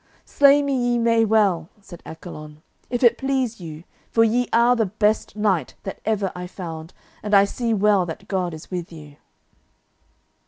[0.25, 4.87] "Slay me ye may well," said Accolon, "if it please you, for ye are the
[4.87, 9.17] best knight that ever I found, and I see well that God is with you."